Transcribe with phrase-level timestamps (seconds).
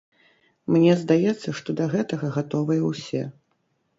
[0.75, 3.21] Мне здаецца, што да гэтага гатовыя ўсе.